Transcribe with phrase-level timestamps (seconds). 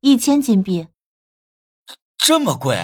[0.00, 0.86] 一千金币。
[2.16, 2.78] 这么贵？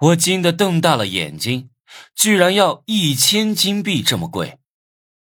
[0.00, 1.70] 我惊得瞪大了眼睛，
[2.14, 4.58] 居然要一千金币这么贵！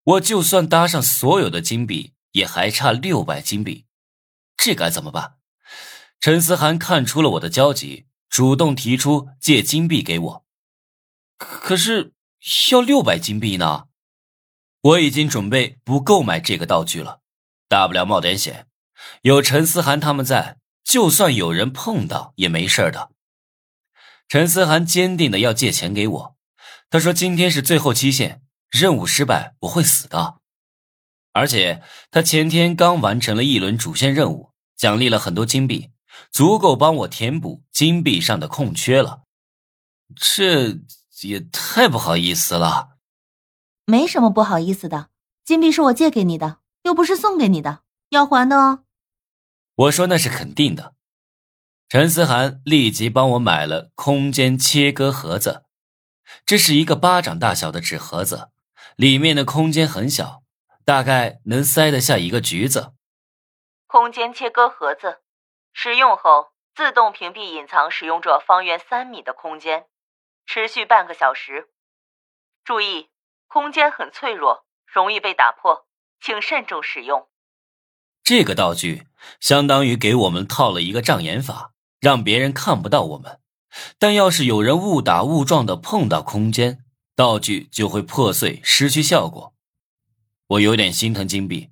[0.03, 3.87] 我就算搭上所有的金币，也还差六百金币，
[4.57, 5.37] 这该怎么办？
[6.21, 10.45] 陈思涵看出了我的焦急，主动提出借金币给我。
[11.39, 12.13] 可是
[12.71, 13.87] 要六百金币呢？
[14.83, 17.21] 我已经准备不购买这个道具了，
[17.69, 18.67] 大不了冒点险。
[19.23, 23.11] 有陈思涵他们在，就算有人碰到也没事的。
[24.29, 26.37] 陈思涵坚定的要借钱给我，
[26.89, 30.37] 他说今天是最后期限，任务失败我会死的。
[31.33, 35.91] 而且他前天刚完成了一轮主线任务，奖励了很多金币，
[36.33, 39.23] 足够帮我填补金币上的空缺了。
[40.17, 40.79] 这
[41.23, 42.97] 也太不好意思了。
[43.85, 45.09] 没什么不好意思的，
[45.45, 48.85] 金币是我借给你的，又不是送给你的，要还的哦。
[49.81, 50.95] 我说那是肯定的。
[51.89, 55.65] 陈思涵立即帮我买了空间切割盒子，
[56.45, 58.51] 这是一个巴掌大小的纸盒子，
[58.97, 60.43] 里面的空间很小，
[60.85, 62.93] 大概能塞得下一个橘子。
[63.87, 65.23] 空间切割盒子，
[65.73, 69.87] 使用后自动屏蔽隐藏使用者方圆三米的空间，
[70.45, 71.71] 持续半个小时。
[72.65, 73.09] 注意，
[73.47, 75.87] 空间很脆弱，容易被打破，
[76.21, 77.30] 请慎重使用。
[78.31, 79.09] 这个道具
[79.41, 83.41] 相当于给我们套了一个障眼法，让别人看不到我们。
[83.99, 86.85] 但要是有人误打误撞的碰到空间，
[87.17, 89.53] 道具就会破碎，失去效果。
[90.47, 91.71] 我有点心疼金币，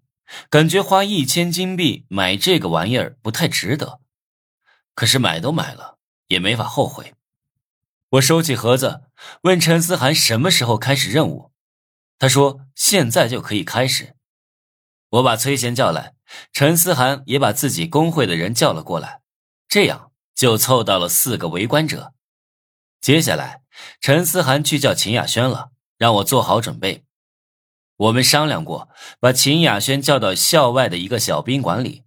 [0.51, 4.01] 感觉花一千金币买这个玩意儿不太值得。
[4.97, 7.15] 可是买都买了，也没法后悔。
[8.09, 9.03] 我收起盒子，
[9.43, 11.53] 问陈思涵什么时候开始任务。
[12.19, 14.17] 他说现在就可以开始。
[15.11, 16.18] 我把崔贤叫来。
[16.53, 19.21] 陈思涵也把自己工会的人叫了过来，
[19.69, 22.13] 这样就凑到了四个围观者。
[23.01, 23.63] 接下来，
[24.01, 27.05] 陈思涵去叫秦雅轩了，让我做好准备。
[27.97, 28.89] 我们商量过，
[29.19, 32.05] 把秦雅轩叫到校外的一个小宾馆里，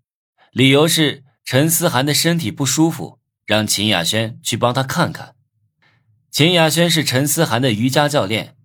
[0.52, 5.36] 理由是陈思涵的身体不舒服，让秦雅轩去帮他看看。
[6.30, 8.56] 秦雅轩是陈思涵的瑜伽教练。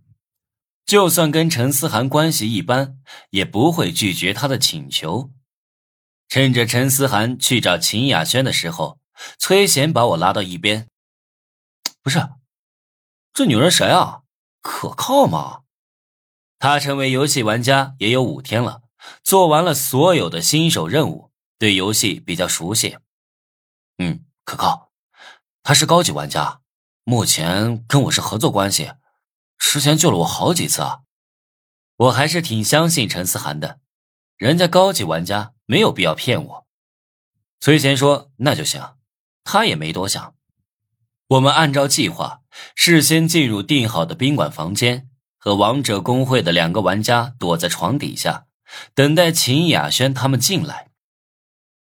[0.85, 2.99] 就算跟陈思涵关系一般，
[3.31, 5.33] 也不会拒绝他的请求。
[6.29, 8.99] 趁着陈思涵去找秦雅轩的时候，
[9.39, 10.89] 崔贤把我拉到一边
[12.03, 12.29] ：“不是，
[13.33, 14.23] 这女人谁啊？
[14.61, 15.63] 可靠吗？
[16.59, 18.83] 她成为游戏玩家也有五天了，
[19.23, 22.99] 做完了所有的新手任务，对游戏比较熟悉。
[23.99, 24.91] 嗯，可靠。
[25.63, 26.61] 她是高级玩家，
[27.05, 28.93] 目前跟我是合作关系。”
[29.59, 31.01] 之前救了我好几次啊，
[31.97, 33.81] 我还是挺相信陈思涵的，
[34.37, 36.67] 人家高级玩家没有必要骗我。
[37.61, 38.95] 崔贤说：“那就行。”
[39.45, 40.35] 他也没多想。
[41.29, 42.41] 我们按照计划，
[42.75, 45.09] 事先进入定好的宾馆房间，
[45.39, 48.47] 和王者公会的两个玩家躲在床底下，
[48.95, 50.91] 等待秦雅轩他们进来。